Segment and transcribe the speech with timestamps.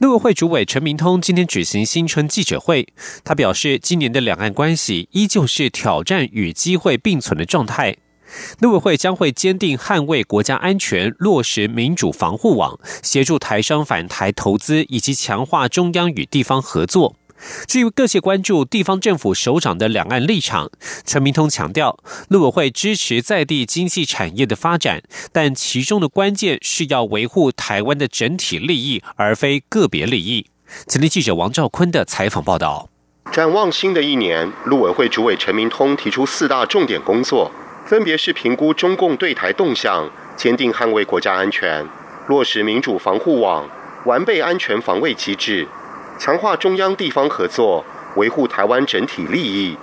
[0.00, 2.88] 陆委会主委陈明通今天举行新春记者会，
[3.22, 7.98] 他表示，今年的两岸关系依旧是挑战与机会并存的状态。
[8.60, 17.16] 陆委会将会坚定捍卫国家安全，落实民主防护网，协助台商返台投资，以及强化中央与地方合作。
[17.66, 20.70] 至于各界关注地方政府首长的两岸立场，
[21.04, 30.46] 陈明通强调，陆委会支持在地经济产业的发展，但其中的关键是要维护台湾的整体利益，而非个别利益。
[30.86, 32.88] 前天记者王兆坤的采访报道。
[33.32, 37.50] 展望新的一年，陆委会主委陈明通提出四大重点工作，
[37.86, 41.86] 分别是评估中共对台动向，坚定捍卫国家安全，
[42.28, 43.68] 落实民主防护网，
[44.04, 45.68] 完备安全防卫机制。
[46.20, 47.82] 强化中央地方合作，
[48.16, 49.74] 维护台湾整体利益；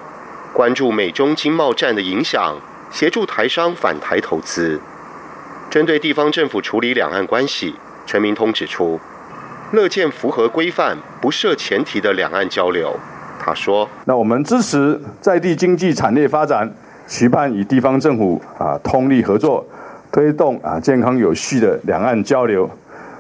[0.54, 2.56] 关注美中经贸战的影响，
[2.92, 4.80] 协助台商返台投资。
[5.72, 7.74] 针对地方政府处理两岸关系，
[8.06, 9.00] 陈明通指出，
[9.72, 12.96] 乐见符合规范、不设前提的两岸交流。
[13.40, 16.72] 他说：“那我们支持在地经济产业发展，
[17.08, 19.66] 期盼与地方政府啊通力合作，
[20.12, 22.70] 推动啊健康有序的两岸交流。”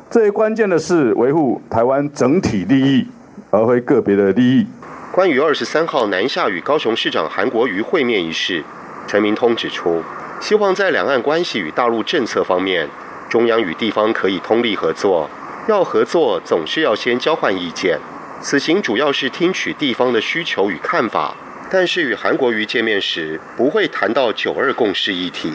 [0.10, 3.06] 最关键的是维护台湾整体利益，
[3.52, 4.66] 而非个别的利益。
[5.12, 8.64] 关于二十三号南下与高雄市长韩国瑜会面一事，
[9.06, 10.02] 陈明通指出，
[10.40, 12.88] 希望在两岸关系与大陆政策方面，
[13.28, 15.30] 中央与地方可以通力合作。
[15.68, 18.00] 要合作，总是要先交换意见。
[18.40, 21.36] 此行主要是听取地方的需求与看法，
[21.70, 25.52] 但是与韩国瑜见面时，不会谈到九二共识议题。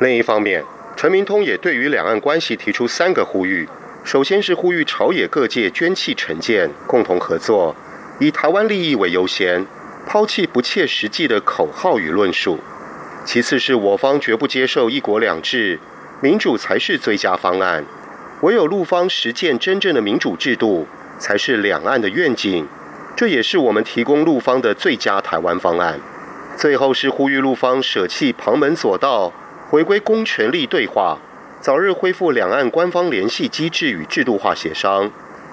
[0.00, 0.64] 另一方面。
[0.98, 3.68] 陈明通也对于两岸关系提出三个呼吁：
[4.02, 7.76] 首先是呼吁朝野各界捐弃成见，共同合作，
[8.18, 9.64] 以台湾利益为优先，
[10.08, 12.56] 抛弃不切实际的口号与论述；
[13.24, 15.78] 其次是我方绝不接受一国两制，
[16.20, 17.84] 民主才是最佳方案，
[18.40, 22.66] 唯有陆方实践真正的民主制度，才是两岸的愿景，
[23.14, 26.00] 这也是我们提供陆方的最佳台湾方案。
[26.56, 29.32] 最后是呼吁陆方舍弃旁门左道。
[29.70, 31.18] 回归公权力对话，
[31.60, 35.10] 早日恢复两岸官方联系机制与制度化协商。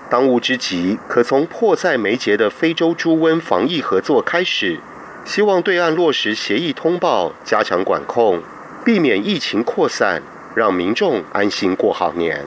[0.10, 4.80] 当务之急，可从迫在眉睫的非洲猪瘟防疫合作开始。
[5.26, 8.42] 希望对岸落实协议通报，加强管控，
[8.86, 10.24] 避免疫情扩散，
[10.56, 12.46] 让民众安心过好年。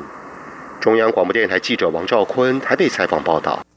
[0.81, 3.68] 中央广播电台记者王兆坤台北采访报道。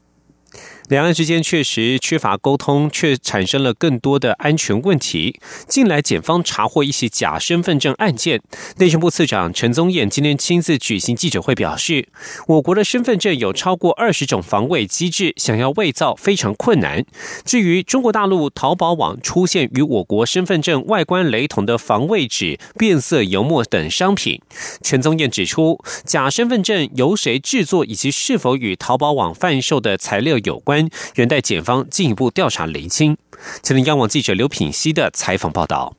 [0.88, 5.38] 两岸之间确实缺乏沟通，却产生了更多的安全问题。
[5.66, 8.42] 近来检方查获一起假身份证案件，
[8.76, 12.08] 内政部次长陈宗彦今天亲自举行记者会，表示，
[12.48, 17.04] 我国的身份证有超过二十种防伪机制，想要伪造非常困难。
[17.44, 24.40] 至于中国大陆淘宝网出现与我国身份证外观雷同的防伪纸、变色油墨等商品，
[24.82, 30.81] 陈宗彦指出，假身份证由谁制作以及是否与淘宝网贩售的材料有关。
[31.14, 33.16] 仍待检方进一步调查雷清。
[33.62, 35.94] 前天央网记者刘品熙的采访报道。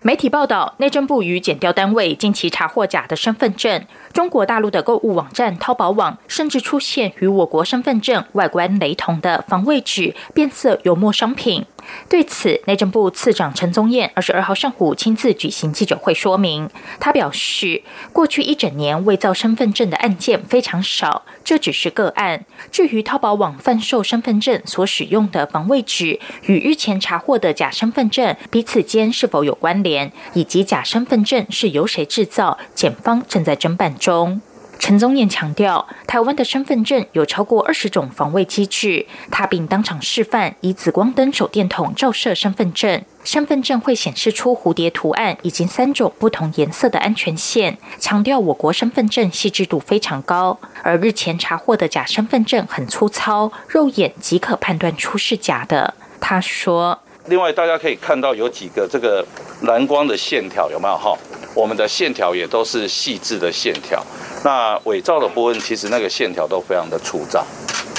[0.00, 3.84] 媒体报道，内政部与检调单位近期查获假的身份证。
[4.12, 11.66] 中国大陆的购物网站淘宝网甚至出现与我国身份证外观雷同的防伪纸、变色油墨商品。
[12.08, 16.68] 对此，内政部次长陈宗彦二十二号上午亲自举行记者会说明。
[17.00, 17.82] 他表示，
[18.12, 22.44] 过去一整年伪造身份证的案件非常少，这只是个案。
[22.70, 34.40] 至于淘宝网贩售身份证所使用的防伪纸与日前查获的假身份证彼此间是否有关联，以及假身份证是由谁制造，检方正在侦办中。
[34.78, 39.04] 陈宗彦强调，台湾的身份证有超过二十种防伪机制。
[39.30, 47.76] 他并当场示范以紫光灯手电筒照射身份证，身份证会显示出蝴蝶图案以及三种不同颜色的安全线。
[47.98, 55.94] 强调我国身份证细致度非常高，而日前查获的假身份证很粗糙，肉眼即可判断出是假的。
[56.20, 59.24] 他说：“另外，大家可以看到有几个这个
[59.62, 61.16] 蓝光的线条，有没有哈？
[61.54, 64.02] 我们的线条也都是细致的线条。”
[64.44, 67.44] 那伪造的部分，其实那个线条都非常的粗糙。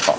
[0.04, 0.16] 好，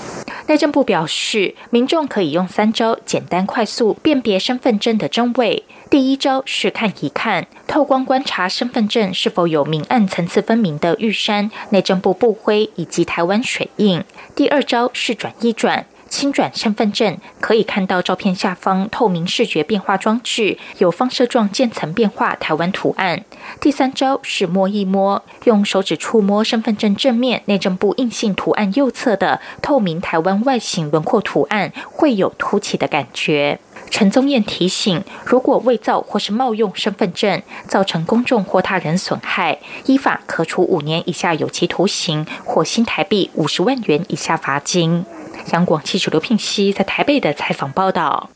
[0.47, 5.65] 内政部表示，民众可以用三招简单快速辨别身份证的真伪。
[5.89, 14.01] 第一招是看一看，透光观察身份证是否有明暗层次分明的玉山、内政部部徽以及台湾水印。
[14.33, 15.85] 第二招是转一转。
[16.11, 23.23] 轻转身份证，可以看到照片下方透明视觉变化装置有放射状渐层变化台湾图案。
[23.61, 33.57] 第三招是摸一摸，用手指触摸身份证正面内政部印信图案右侧的透明台湾外形轮廓图案，会有凸起的感觉。
[33.89, 45.05] 陈宗彦提醒，如果伪造或是冒用身份证，造成公众或他人损害，依法可处五年以下有期徒刑或新台币五十万元以下罚金。
[45.51, 48.29] 央广记者刘聘熙在台北的采访报道。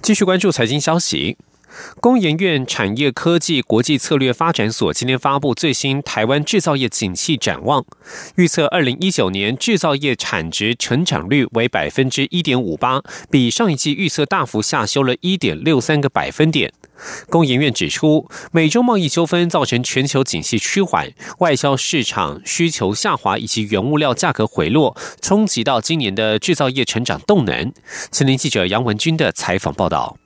[0.00, 1.36] 继续关注财经消息。
[2.00, 7.84] 工研院产业科技国际策略发展所今天发布最新台湾制造业景气展望，
[8.36, 16.72] 预测二零一九年制造业产值成长率为百分之一点五八，比上一季预测大幅下修了一点六三个百分点。
[17.30, 27.72] 工研院指出，美中贸易纠纷造成全球景气趋缓，外销市场需求下滑以及原物料价格回落，冲击到今年的制造业成长动能。
[28.10, 30.16] 前年记者杨文军的采访报道。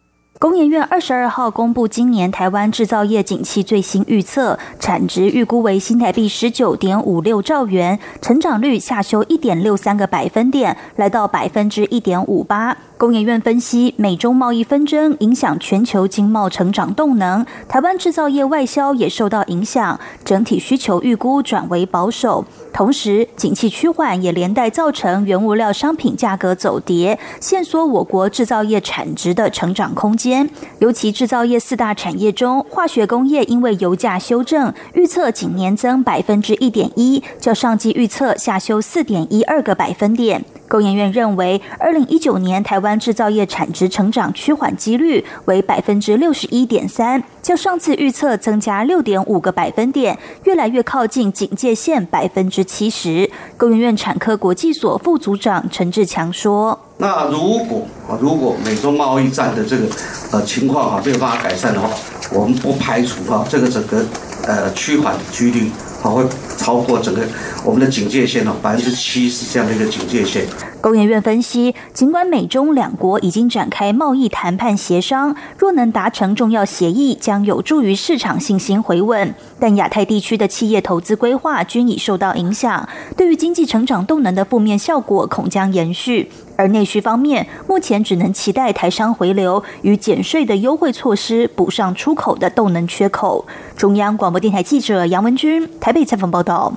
[0.43, 12.77] 工研院二十二号公布今年台湾制造业景气最新预测，产值预估为新台币十九点五六兆元，成长率下修一点六三个百分点，来到百分之一点五八。
[13.03, 22.45] 工研院分析，美中贸易纷争影响全球经贸成长动能，台湾制造业外销也受到影响，整体需求预估转为保守。
[22.73, 30.49] 同时，景气趋缓也连带造成原物料商品价格走跌，限缩我国制造业产值的成长空间。
[30.79, 40.45] 尤其制造业四大产业中，化学工业因为油价修正，预测仅年增百分之一点一，较上季预测下修四点一二个百分点。
[40.73, 53.31] 工研院认为，二零一九年台湾制造业产值成长趋缓几率为百分之六十一点三，较上次预测增加六点五个百分点，越来越靠近警戒线百分之七十。
[53.59, 57.87] 工研院产科国际所副组长陈志强说：“那如果，
[58.19, 59.85] 如果美中贸易战的这个
[60.31, 61.91] 呃情况哈没有办法改善的话，
[62.33, 64.03] 我们不排除哈这个整个
[64.47, 65.71] 呃趋缓的几率。”
[66.03, 66.25] 它会
[66.59, 67.23] 超过整个
[67.65, 70.47] 我们的警戒线哦，百分之七十这样的一个警戒线。
[70.83, 79.33] 工研院分析，尽管美中两国已经展开贸易谈判协商，若能达成重要协议，将有助于市场信心回稳。
[79.61, 86.29] 但亚太地区的企业投资规划均已受到影响，对于经济成长动能的负面效果恐将延续。
[86.57, 93.47] 而内需方面，目前只能期待台商回流与减税的优惠措施补上出口的动能缺口。
[93.77, 96.75] 中央广播电台记者杨文君台北采访报道。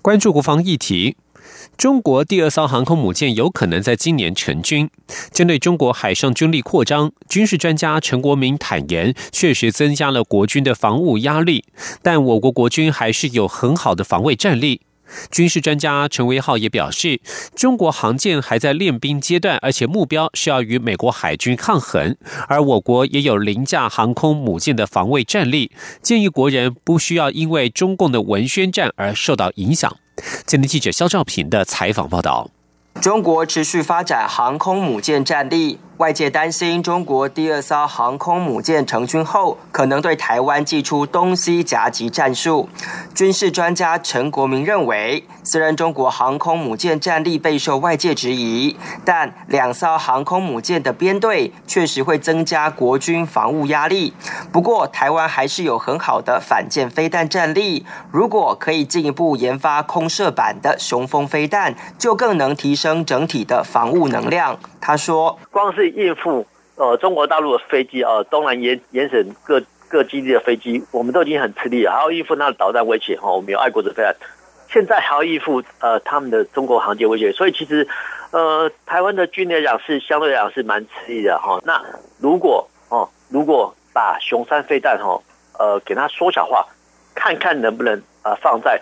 [0.00, 1.16] 关注国防议题，
[1.76, 4.88] 中国第二艘航空母舰有可能在今年成军。
[5.32, 11.64] 针对中国海上军力扩张，军事专家陈国民坦言，确实增加了国军的防务压力，
[12.02, 14.80] 但我国国军还是有很好的防卫战力。
[15.30, 17.20] 军事专家陈维浩也表示，
[17.54, 22.16] 中国航舰还在练兵阶段，而且目标是要与美国海军抗衡。
[22.48, 29.94] 而我国也有凌驾航空母舰的防卫战力，建议国人不需要因为中共的文宣战而受到影响。
[30.46, 32.50] 今天记者肖兆平的采访报道：
[33.00, 35.80] 中国持续发展航空母舰战力。
[35.98, 42.68] 外界担心，中国第二艘航空母舰成军后，可能对台湾祭出东西夹击战术。
[43.14, 54.12] 军事专家陈国民认为，虽然中国航空母舰战力备受外界质疑，但两艘航空母舰的编队确实会增加国军防务压力。
[54.50, 64.58] 不过，台湾还是有很好的反舰飞弹战力，如果可以进一步研发空射版的雄风飞弹，就更能提升整体的防务能量。
[64.86, 73.32] 他说：“光是应付呃中国大陆的飞机呃东南沿沿省各各基地的飞机，我们都已经很吃力了，还要应付那导弹威胁哈。
[73.32, 74.14] 我们有爱国者飞弹，
[74.68, 77.88] 现在还要应付呃他们的中国航舰威胁，所以其实
[78.30, 81.58] 呃台湾的军力来讲是相对来讲是蛮吃力的哈。
[81.64, 81.82] 那
[82.20, 85.18] 如果哦如果把雄三飞弹哈
[85.58, 86.66] 呃给它缩小化，
[87.14, 88.78] 看看能不能呃放在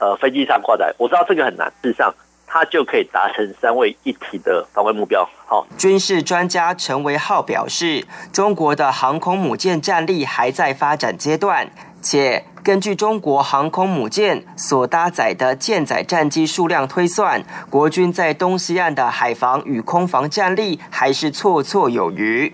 [0.00, 2.14] 呃飞机上挂载，我知道这个很难，事实上。”
[2.46, 5.28] 它就可以达成三位一体的防卫目标。
[5.46, 12.44] 好，军事专家陈维浩表示，中国的航空母舰战力还在发展阶段，且。
[12.66, 22.52] 根据中国航空母舰所搭载的舰载战机数量推算，国军在东西岸的海防与空防战力还是绰绰有余。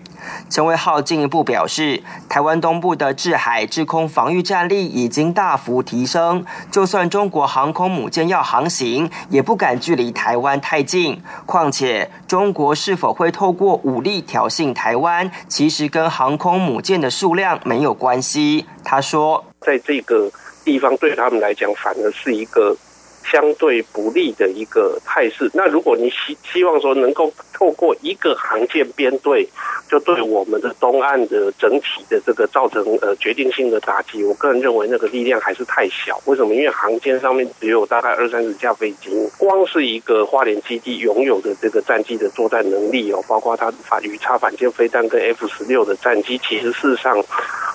[0.50, 11.22] 陈伟浩进一步表示，台湾东部的制海、制空防御战力已经大幅提升，就算中国航空母舰要航行，也不敢距离台湾太近。
[11.46, 18.66] 况且，中国是否会透过武力挑衅台湾，其实跟航空母舰的数量没有关系。
[18.84, 19.46] 他说。
[19.62, 20.30] 在这个
[20.64, 22.76] 地方对他们来讲，反而是一个
[23.24, 25.50] 相对不利的一个态势。
[25.54, 29.48] 那如果你希希望说能够透过一个航舰编队，
[29.88, 36.20] 就对我们的东岸的整体的这个造成呃决定性的打击，我个人认为那个力量还是太小。
[36.24, 36.54] 为什么？
[36.54, 47.22] 因为航舰上面只有大概二三十架飞机，光是一个花莲基地拥有的这个战机的作战能力哦，包括它反鱼叉反舰飞弹跟 F 十六的战机，其实事实上。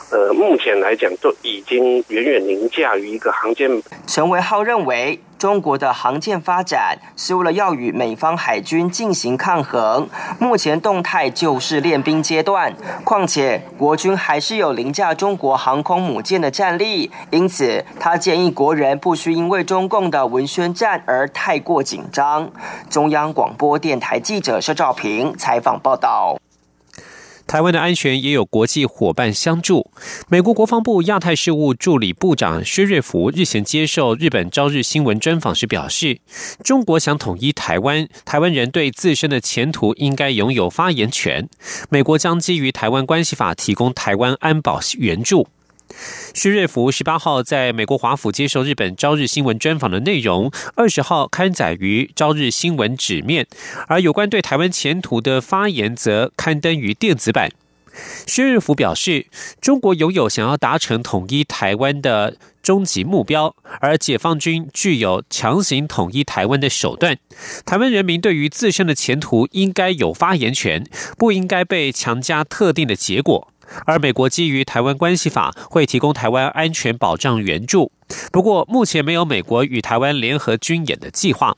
[0.09, 3.69] 呃，目前来讲，就已经远远凌驾于一个航舰。
[4.05, 10.07] 陈维浩认为，中国的航舰发展是为了要与美方海军进行抗衡，
[10.39, 12.73] 目前动态就是练兵阶段。
[13.03, 22.49] 况且，国军还是有凌驾中国航空母舰的战力，因此他建议国人不需因为中共的文宣战而太过紧张。
[22.89, 26.37] 中央广播电台记者肖兆平采访报道。
[27.47, 29.89] 台湾的安全也有国际伙伴相助。
[30.27, 36.19] 美国国防部亚太事务助理部长薛瑞福日前接受日本朝日新闻专访时表示，
[36.63, 41.47] 中国想统一台湾，台湾人对自身的前途应该拥有发言权。
[41.89, 45.47] 美国将基于台湾关系法提供台湾安保援助。
[46.33, 53.47] 薛瑞福十八号在美国华府接受日本朝日新闻专访的内容，二十号刊载于朝日新闻纸面，
[53.87, 57.51] 而有关对台湾前途的发言则刊登于电子版。
[58.27, 59.25] 薛瑞福表示，
[59.59, 67.17] 中国拥有想要达成统一台湾的终极目标，而解放军具有强行统一台湾的手段。
[67.65, 73.51] 台湾人民对于自身的前途应该有发言权，不应该被强加特定的结果。
[73.85, 77.91] 而美国基于《台湾关系法》会提供台湾安全保障援助，
[78.31, 81.55] 不过目前没有美国与台湾联合军演的计划。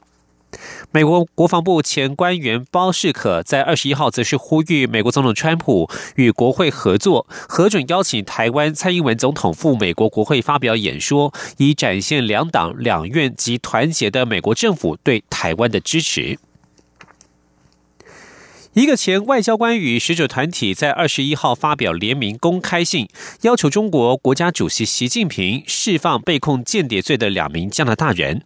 [0.91, 16.39] 美国国防部前官员包士可在二十一号则是呼吁美国总统川普与国会合作，核准邀请台湾蔡英文总统赴美国国会发表演说，以展现两党两院及团结的美国政府对台湾的支持。
[18.73, 23.07] 一个前外交官与使者团体在二十一号发表联名公开信，
[23.41, 28.43] 要求中国国家主席习近平释放被控间谍罪的两名加拿大人。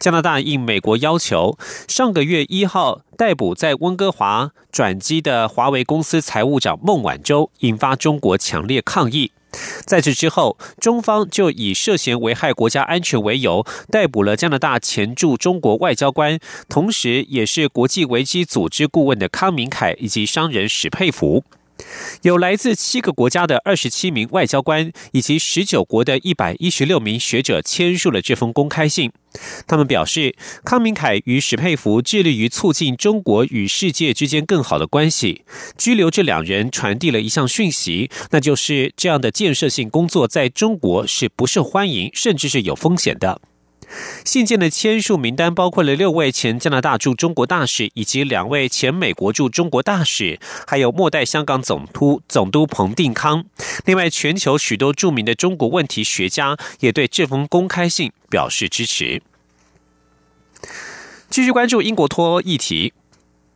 [0.00, 9.30] 加拿大应美国要求，上个月一号逮捕在温哥华转机的华为公司财务长孟晚舟，引发中国强烈抗议。
[9.86, 16.38] 在这之后，中方就以涉嫌危害国家安全为由，逮捕了加拿大前驻中国外交官，
[16.68, 21.44] 同时也是国际危机组织顾问的康明凯以及商人史佩福。
[22.22, 29.12] 有来自七个国家的二十七名外交官以及十九国的一百一十六名学者签署了这封公开信。
[29.66, 35.42] 他们表示，康明凯与史佩福致力于促进中国与世界之间更好的关系。
[35.76, 43.40] 拘留这两人传递了一项讯息，那就是这样的建设性工作在中国是不受欢迎，甚至是有风险的。
[44.24, 53.44] 信件的签署名单包括了六位前加拿大驻中国大使，以及两位前美国驻中国大使，还有末代香港总督总督彭定康。
[53.84, 59.22] 另外，全球许多著名的中国问题学家也对这封公开信表示支持。
[61.30, 62.92] 继续关注英国脱欧议题。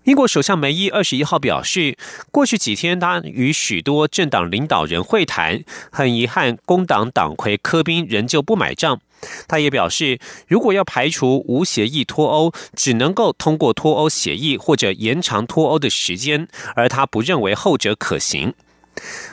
[0.05, 1.97] 英国首相梅伊二十一号表示，
[2.33, 8.99] 过去几天他与许多政党领导人会谈，很遗憾工党党魁科宾仍旧不买账。
[9.47, 18.55] 他也表示，如果要排除无协议脱欧，只能够通过脱欧协议或者延长脱欧的时间，而他不认为后者可行。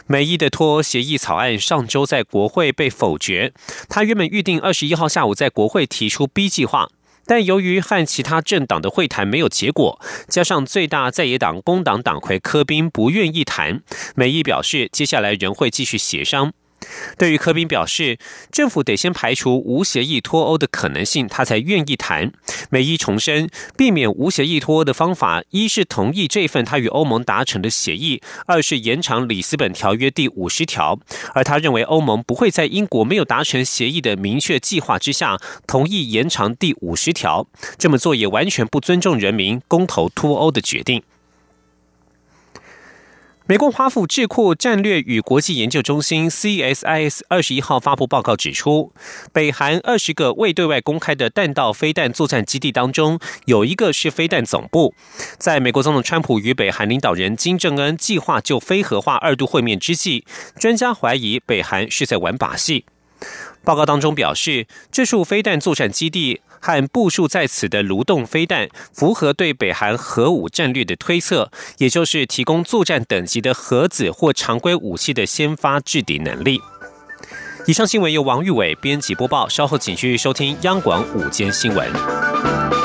[0.06, 3.54] 梅伊的脱欧协议草案上周在国会被否决，
[3.88, 6.90] 他原本预定二十一号下午在国会提出 B 计划。
[7.27, 13.81] 但由于和其他政党的会谈没有结果，加上最大在野党工党党魁柯宾不愿意谈，
[14.15, 16.53] 美意表示接下来仍会继续协商。
[17.18, 18.18] 对于科宾表示，
[18.51, 22.32] 政府得先排除无协议脱欧的可能性，他才愿意谈。
[22.70, 31.00] 梅伊重申，避免无协议脱欧的方法，一是同意这份他与欧盟达成的协议，二是延长里斯本条约第五十条。
[31.34, 37.48] 而他认为，欧盟不会在英国没有达成协议的明确计划之下，同意延长第五十条。
[37.77, 41.04] 这么做也完全不尊重人民公投脱欧的决定。
[43.50, 48.92] 美国华府智库战略与国际研究中心 （CSIS） 二十一号发布报告指出，
[49.32, 54.94] 北韩二十个未对外公开的弹道飞弹作战基地当中，有一个是飞弹总部。
[55.38, 60.25] 在美国总统川普与北韩领导人金正恩计划就非核化二度会面之际，
[60.60, 62.84] 专家怀疑北韩是在玩把戏。
[63.68, 66.40] 报告当中表示，这处飞弹作战基地。
[66.60, 76.60] 和部署在此的蠕动飞弹符合对北韩核武战略的推测，也就是提供作战等级的核子或常规武器的先发制敌能力。
[77.68, 82.76] 以上新闻由王玉伟编辑播报，稍后请继续收听央广午间新闻。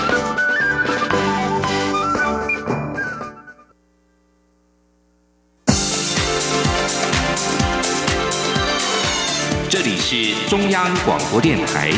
[10.53, 11.91] 中央广播电台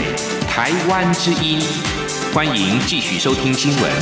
[0.49, 1.59] 台湾之音，
[2.33, 3.93] 欢迎继续收听新闻。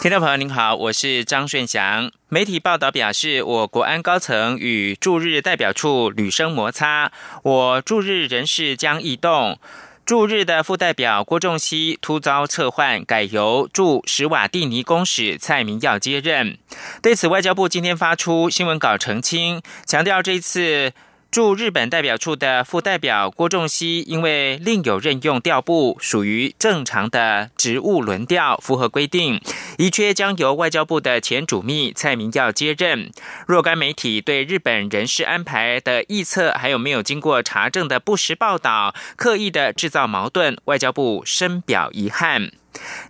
[0.00, 2.10] 听众朋友您好，我是张顺祥。
[2.30, 7.12] 媒体报道表示，我国安高层与驻日代表处屡生摩擦，
[7.42, 9.58] 我驻日人士将移动。
[10.06, 16.58] 驻日的副代表郭仲熙突遭撤换，改由驻史瓦蒂尼公使蔡明耀接任。
[17.02, 20.92] 对此，外交部今天发出新闻稿澄清，强调这次。
[21.30, 29.40] 驻日本代表处的副代表郭仲熙，因为另有任用调部，属于正常的职务轮调，符合规定。
[29.76, 33.10] 遗缺将由外交部的前主秘蔡明耀接任。
[33.46, 42.50] 若干媒体对日本人事安排的臆测，还有没有经过查证的不实报道，刻意的制造矛盾，外交部深表遗憾。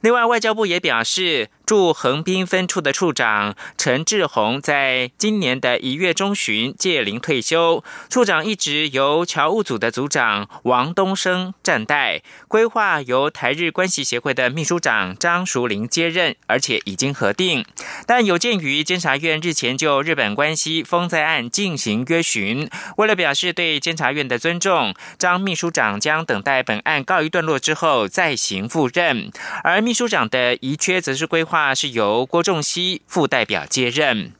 [0.01, 1.51] 另外，外交部也表示。
[1.67, 17.65] 驻横滨分处的处长陈志宏，在今年的一月中旬届龄退休，处长一职由侨务组的组长王东升暂代，规划由台日关系协会的秘书长张淑玲接任，而且已经核定。
[18.07, 29.33] 但有鉴于监察院日前就日本关系封在案进行约询，为了表示对监察院的尊重，张秘书长将等待本案告一段落之后再行赴任，
[29.65, 31.56] 而秘书长的遗缺则是规划。
[31.57, 34.35] 话是由郭仲熙副代表接任。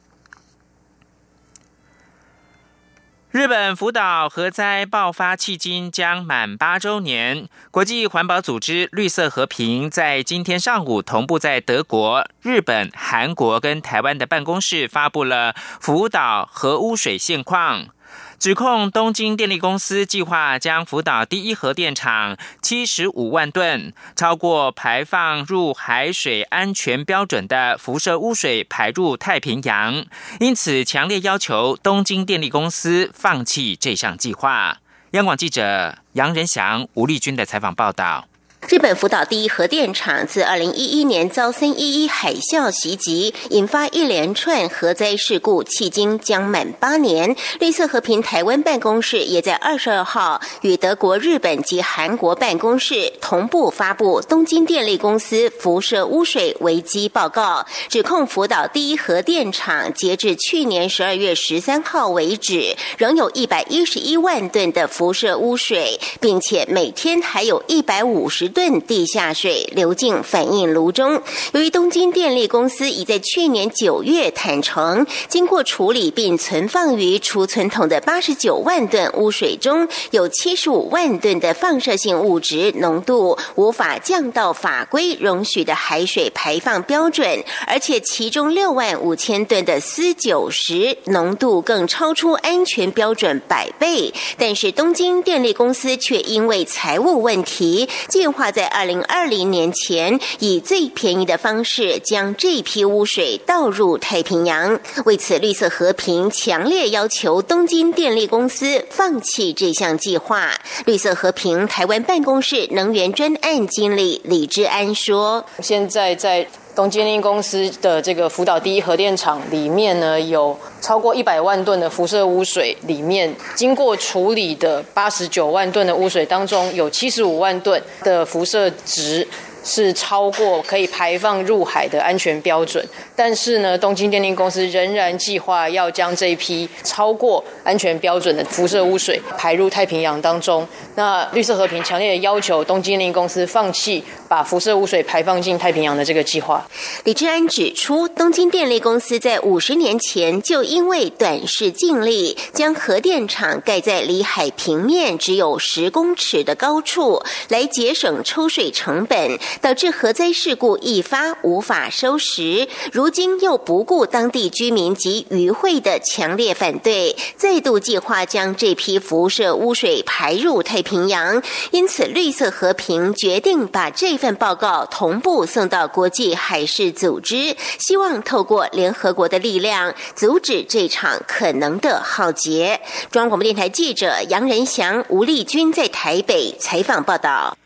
[3.31, 17.89] 日本福岛核灾爆发迄今将满八周年，国际环保组织绿色和平在今天上午同步在德国、日本、韩国跟台湾的办公室发布了福岛核污水现况。
[18.39, 30.05] 指控东京电力公司计划将福岛第一核电厂七十五万吨超过排放入海水安全标准的辐射污水排入太平洋，
[30.39, 34.79] 因此强烈要求东京电力公司放弃这项计划。
[35.13, 38.29] 央广记者杨仁祥、吴丽君的采访报道。
[38.69, 47.37] 日本福岛第一核电厂自二零一一年遭森一一海啸袭击，引发一连串核灾事故，迄今将满八年。
[47.61, 68.51] 绿色和平台湾办公室也在二十二号与德国、日本及韩国办公室同步发布东京电力公司辐射污水危机报告，指控福岛第一核电厂截至去年十二月十三号为止，仍有一百一十一万吨的辐射污水，并且每天还有一百五十。
[68.57, 71.21] 吨地下水流进反应炉中。
[71.53, 94.15] 由于东京电力公司已在去年九月坦诚，经过处理并存放于储存桶的八十九万吨污水中有七十五万吨的放射性物质浓度无法降到法规容许的海水排放标准，而且其中六万五千吨的铯九十浓度更超出安全标准百倍。
[94.39, 98.46] 但是东京电力公司却因为财务问题，计划。
[98.51, 104.81] 在二零二零年前，以最便宜的方式将这批污水倒入太平洋。
[105.05, 110.53] 为此，绿色和平强烈要求东京电力公司放弃这项计划。
[110.85, 129.27] 绿色和平台湾办公室能源专案经理李志安说：“现在在。”东京电力公司的这个福岛第一核电厂里面呢，有超过一百万吨的辐射污水，里面经过处理的八十九万吨的污水当中，有七十五万吨的辐射值。
[129.67, 132.83] 是超过可以排放入海的安全标准，
[133.17, 140.67] 但是呢，东京电力公司仍然计划要将这一批超过安全标准的辐射污水排入太平洋当中。
[140.95, 146.65] 那绿色和平强烈的要求东京电力公司放弃把辐射污水排放进太平洋的这个计划。
[147.03, 159.37] 李志安指出，东京电力公司在五十年前就因为短视尽力，将核电厂盖在离海平面只有十公尺的高处，来节省抽水成本。
[159.61, 171.43] 导致核灾事故一发无法收拾，如今又不顾当地居民及渔会的强烈反对，再度计划将这批辐射污水排入太平洋。
[171.71, 182.81] 因此，绿色和平决定把这份报告同步送到国际海事组织，希望透过联合国的力量阻止这场可能的浩劫。
[183.11, 187.57] 中央广播电台记者杨仁祥、吴丽君在台北采访报道。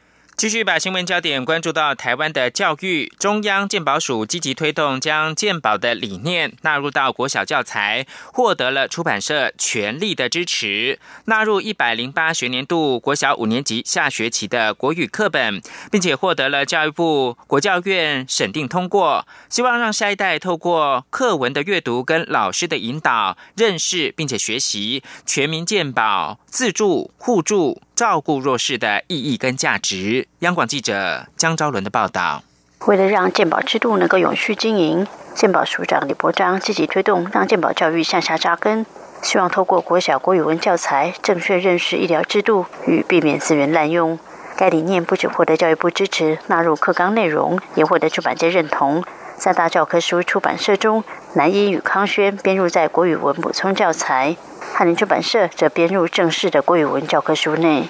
[0.41, 27.83] 继续把新闻焦点关注到台湾的教育，中央健保署积极推动将健保的理念纳入到国小教材，获得了出版社全力的支持，纳入一百零八学年度国小五年级下学期的国语课本，并且获得了教育部国教院审定通过，希望让下一代透过课文的阅读跟老师的引导，认识并且学习全民健保、自助、互助。
[28.01, 30.27] 照顾弱势的意义跟价值。
[30.39, 32.43] 央广记者江昭伦的报道。
[32.87, 38.87] 为了让健保制度能够永续经营，健保署长李伯章积极推动让健保教育向下扎根，
[39.21, 44.19] 希望透过国小国语文教材，正确认识医疗制度与避免资源滥用。
[44.57, 49.05] 该理念不仅获得教育部支持，纳入课纲内容，也获得出版界认同。
[49.37, 54.37] 三大教科书出版社中，南一与康轩编入在国语文补充教材。
[54.81, 57.87] 翰林出版社则编入正式的国语文教科书内。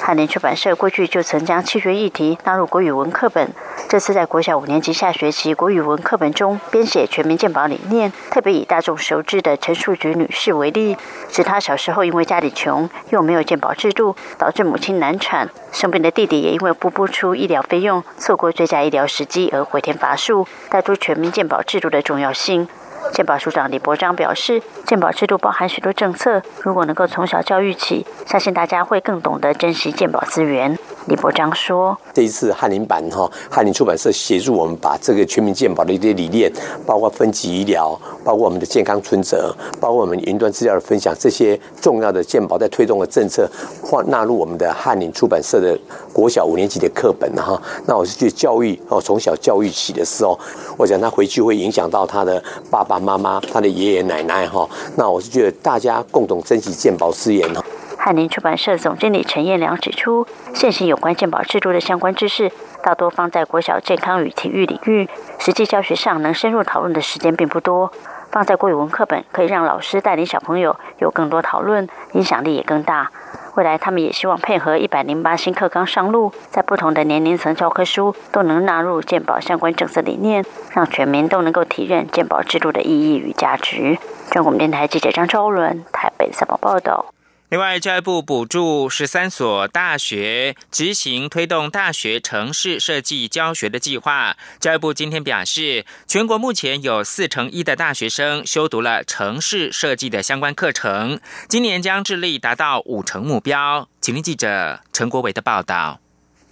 [0.00, 3.52] 翰林出版社过去就曾将气学议题纳入国语文课本，
[3.88, 10.96] 这次在国小五年级下学期国语文课本中编写全民健保理念，特别以大众熟知的陈树菊女士为例，
[11.30, 22.66] 指她小时候因为家里穷又没有健保制度，导致母亲难产，生病的弟弟也因为不拨出医疗费用，错过最佳医疗时机而回天乏术，带出全民健保制度的重要性。
[23.10, 30.78] 健保署长李伯章表示，健保制度包含许多政策，如果能够从小教育起，相信大家会更懂得珍惜健保资源。
[31.06, 36.50] 李伯章说：“这一次翰林版哈，翰林出版社协助我们把这个全民健保的一些理念，
[36.86, 43.50] 包括分级医疗，包括我们的健康存折，包括我们云端资料的分享，这些重要的健保在推动的政策，
[43.82, 45.76] 或纳入我们的翰林出版社的
[46.12, 47.60] 国小五年级的课本哈。
[47.86, 50.38] 那我是觉得教育哦，从小教育起的时候，
[50.78, 54.68] 我想他回去会影响到他的爸爸爸妈妈、他的爷爷奶奶哈。
[54.96, 57.64] 那我是觉得大家共同珍惜健保资源哈。”
[57.96, 62.50] 翰林出版社总经理陈彦良指出，现行有关健保制度的相关知识，
[62.82, 67.92] 大多放在国小健康与体育领域，实际教学上能深入讨论的时间并不多。
[68.32, 73.10] 放在国语文课本，可以让老师带领小朋友有更多讨论，影响力也更大。
[73.54, 83.98] 未来他们也希望配合一百零八新课纲上路，在不同的年龄层教科书都能纳入健保相关政策理念，让全民都能够体认健保制度的意义与价值。
[84.30, 87.11] 中国电台记者张昭伦台北采访报道。
[87.52, 94.34] 另外，教育部补助十三所大学执行推动大学城市设计教学的计划。
[94.58, 103.86] 教育部今天表示，全国目前有四成一的大学生修读了城市设计的相关课程，今年将致力达到五成目标。
[104.00, 106.00] 请听记者陈国伟的报道。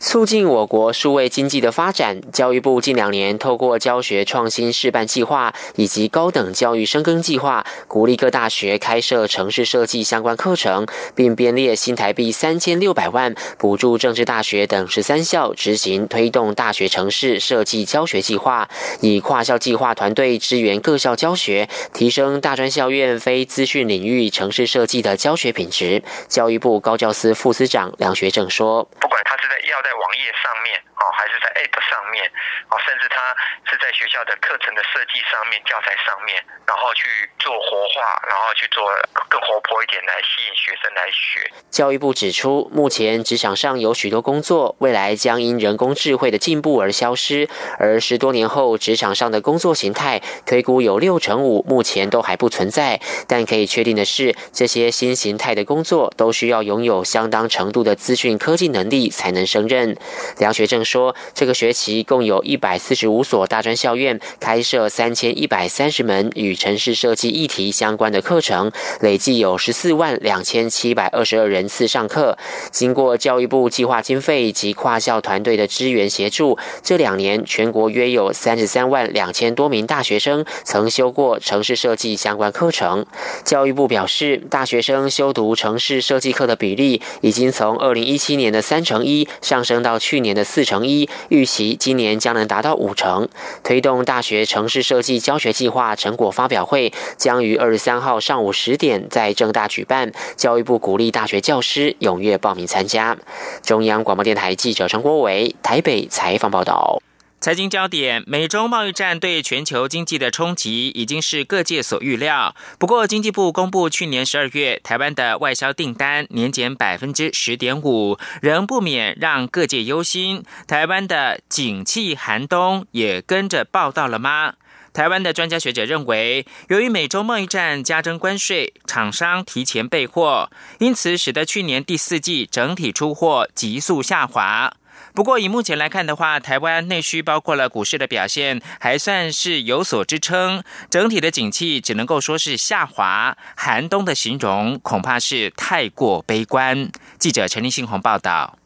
[0.00, 18.70] 促进我国数位经济的发展，教育部近两年透过教学创新示范计划以及高等教育深耕计划，鼓励各大学开设城市设计相关课程，并编列新台币三千六百万补助政治大学等十三校执行推动大学城市设计教学计划，
[19.02, 26.02] 以跨校计划团队支援各校教学，提升大专校院非资讯领域城市设计的教学品质。
[26.26, 30.82] 教育部高教司副司长梁学正说：“不管他是在要在。”网页上面，
[31.30, 32.26] 是在 App 上面
[32.68, 33.34] 哦，甚至他
[33.70, 38.84] 是在学校的课程的设计上面、教材上面，然后去做活化，然后去做
[39.28, 41.50] 更活泼一点，来吸引学生来学。
[41.70, 53.00] 教育部指出，目前职场上有许多工作，未来将因人工智慧的进步而消失，而十多年后职场上的工作形态，推估有六成五目前都还不存在。
[53.28, 59.96] 但可以确定的是，这些新形态的工作都需要拥有相当程度的资讯科技能力才能胜任。
[60.38, 72.38] 梁学正说，这个学期共有一百四十五所大专校院开设三千一百三十门与城市设计议题相关的课程，累计有十四万两千七百二十二人次上课。
[72.70, 83.04] 经过教育部计划经费及跨校团队的支援协助，这两年全国约有三十三万两千多名大学生曾修过城市设计相关课程。
[83.44, 89.80] 教育部表示，大学生修读城市设计课的比例已经从二零一七年的三成一上升。
[89.80, 93.28] 到去年的四成一，预期今年将能达到五成。
[93.62, 103.16] 推动大学城市设计教学计划成果发表会将于二十三号上午十点在正大举办，教育部鼓励大学教师踊跃报名参加。
[103.62, 107.00] 中央广播电台记者陈国伟台北采访报道。
[107.40, 112.54] 财经焦点：美中贸易战对全球经济的冲击已经是各界所预料。
[112.78, 120.44] 不过，经济部公布去年十二月台湾的外销订单年减百分之十点五，仍不免让各界忧心。
[120.66, 124.52] 台湾的景气寒冬也跟着报道了吗？
[124.92, 134.74] 台湾的专家学者认为，由于美中贸易战加征关税，厂商提前备货，因此使得去年第四季整体出货急速下滑。
[135.12, 143.36] 不过以目前来看的话，台湾内需包括了股市的表现还算是有所支撑，整体的景气只能够说是下滑。
[143.56, 146.90] 寒冬的形容恐怕是太过悲观。
[147.18, 148.59] 记者陈立新鸿报道。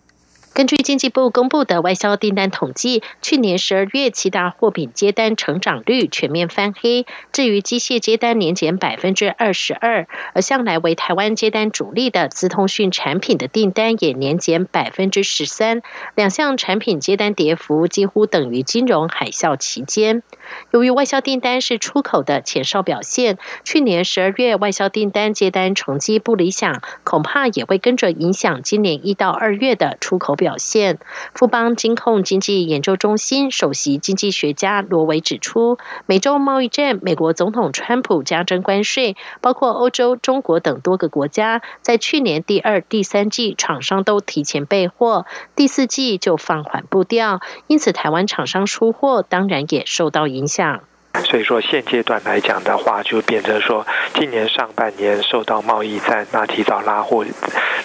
[0.54, 7.06] 根据经济部公布的外销订单统计，去年十二月七大货品接单成长率全面翻黑。
[7.32, 15.82] 至于机械接单年减百分之二十二，而向来为台湾接单主力的资通讯产品的订单也年减百分之十三，
[16.14, 20.22] 两项产品接单跌幅几乎等于金融海啸期间。
[20.70, 30.98] 由于外销订单是出口的前哨表现，去年十二月外销订单接单成绩不理想，恐怕也会跟着影响今年一到二月的出口表现。
[31.34, 50.80] 富邦金控经济研究中心首席经济学家罗维指出，美洲贸易战，美国总统川普加征关税，包括欧洲、中国等多个国家，在去年第二、第三季厂商都提前备货，第四季就放缓步调，因此台湾厂商出货当然也受到影影响。
[51.24, 57.24] 所以说，现阶段来讲的话，就变成说，今年上半年受到贸易战那提早拉货，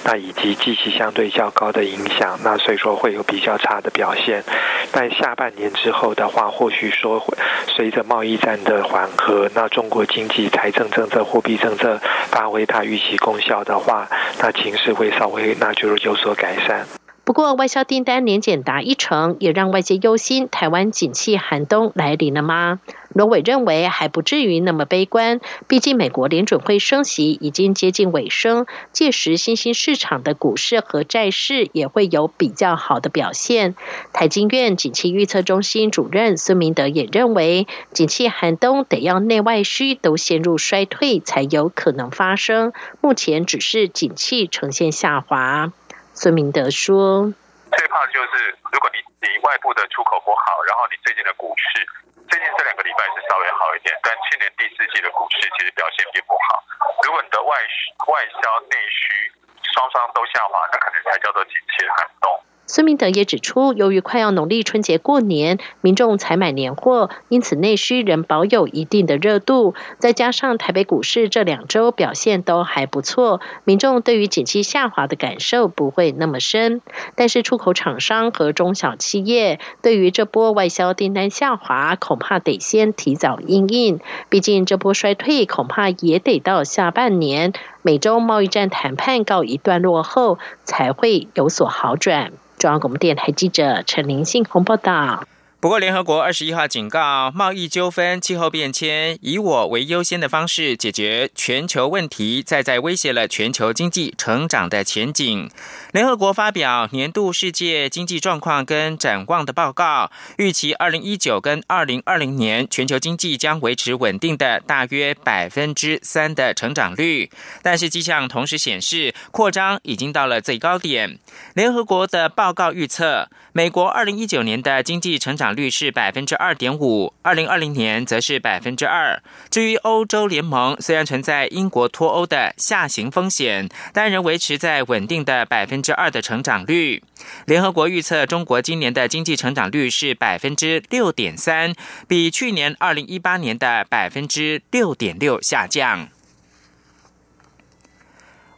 [0.04, 4.44] 那以及机器相对较高的影响，那所以说会有比较差的表现。
[4.92, 12.00] 但下半年之后的话，或许说会随着贸易战的缓和，那中国经济财政政策、货币政策
[12.32, 14.08] 发挥它预期功效的话，
[14.40, 16.99] 那情势会稍微那就是有所改善。
[17.30, 22.80] 不过，外销订单年减达一成，也让外界忧心台湾景气寒冬来临了吗？
[23.14, 33.76] 罗伟认为还不至于那么悲观，毕竟美国联准会升息已经接近尾声，届时新兴市场的股市和债市也会有比较好的表现。
[34.12, 45.72] 台经院景气预测中心主任孙明德也认为，景气寒冬得要内外需都陷入衰退才有可能发生，目前只是景气呈现下滑。
[46.20, 47.32] 孙明德说
[47.80, 51.80] ：“最怕就是如果你你外部的出口不好，然后你最近的股市，
[52.28, 56.60] 最近这两个礼拜是稍微好一点，但去年第四季的股市其实表现并不好。
[57.08, 59.32] 如果你的外需、外销、内需
[59.72, 62.28] 双双都下滑，那可能才叫做景气寒冬。”
[62.70, 69.74] 孙明德也指出，由于快要农历春节过年，民众采买年货，因此内需仍保有一定的热度。
[69.98, 76.84] 再加上台北股市这两周表现都还不错，民众对于景气下滑的感受不会那么深。
[77.16, 84.00] 但是出口厂商和中小企业对于这波外销订单下滑，恐怕得先提早应应。
[84.30, 92.32] 毕竟这波衰退恐怕也得到下半年美洲贸易战谈判告一段落后，才会有所好转。
[92.58, 95.24] 中央广播电台记者陈玲信报道。
[95.62, 105.52] 不过，联合国二十一号警告，贸易纠纷、气候变迁，以我为优先的方式解决全球问题，再在威胁了全球经济成长的前景。
[105.92, 117.30] 联合国发表年度世界经济状况跟展望的报告，预期二零一九跟二零二零年全球经济将维持稳定的大约百分之三的成长率，
[117.62, 121.20] 但是迹象同时显示，扩张已经到了最高点。
[121.54, 129.22] 联合国的报告预测，美国二零一九年的经济成长率是百分之二点五，二零二零年则是百分之二。
[129.50, 137.04] 至于欧洲联盟，虽然存在英国脱欧的下行风险，但仍维持在稳定的百分之二的成长率。
[137.46, 141.74] 联合国预测，中国今年的经济成长率是百分之六点三，
[142.08, 146.10] 比去年二零一八年的百分之六点六下降。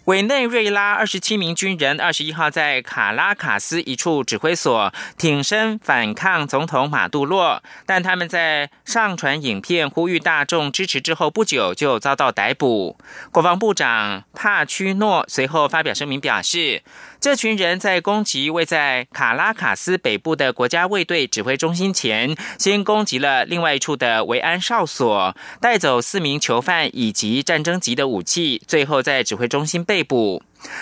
[0.06, 12.98] 委内瑞拉二十七名军人二十一号在卡拉卡斯一处指挥所挺身反抗总统马杜洛，但他们在上传影片呼吁大众支持之后不久就遭到逮捕。
[13.32, 16.82] 国防部长帕屈诺随后发表声明表示。
[17.22, 30.42] 这群人在攻击位在卡拉卡斯北部的国家卫队指挥中心前，先攻击了另外一处的维安哨所，带走四名囚犯以及战争级的武器，最后在指挥中心被捕。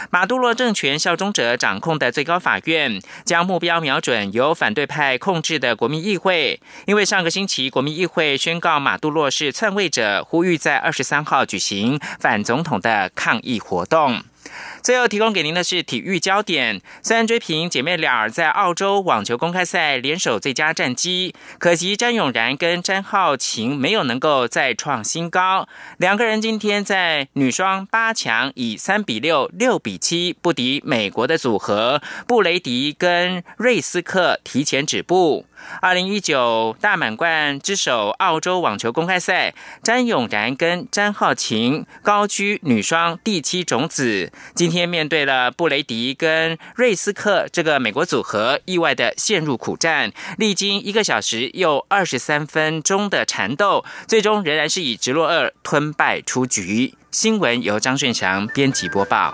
[0.09, 14.23] 马杜罗政权效忠者掌控的最高法院将目标瞄准由反对派控制的国民议会，因为上个星期国民议会宣告马杜罗是篡位者，呼吁在二十三号举行反总统的抗议活动。
[14.81, 25.67] 最后提供给您的是体育焦点：虽然追平姐妹俩在澳洲网球公开赛联手最佳战绩，可惜詹永然跟詹浩晴没有能够再创新高。
[25.97, 35.45] 两个人今天在女双八强以三比六、六比七不敌美国的组合布雷迪跟瑞斯克，提前止步。
[35.81, 56.93] 二零一九大满贯之首澳洲网球公开赛，詹永然跟詹浩晴高居女双第七种子，今天面对了布雷迪跟瑞斯克这个美国组合，意外的陷入苦战，历经一个小时又二十三分钟的缠斗，最终仍然是以直落二吞败出局。
[57.11, 59.33] 新闻由张顺祥编辑播报。